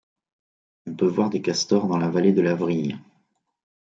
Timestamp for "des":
1.29-1.43